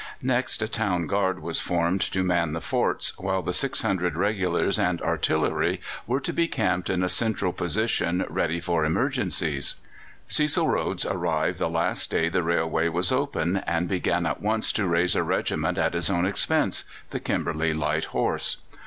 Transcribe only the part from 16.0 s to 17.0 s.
own expense